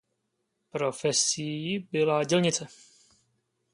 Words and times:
Profesí 0.71 1.79
byla 1.79 2.23
dělnice. 2.23 2.67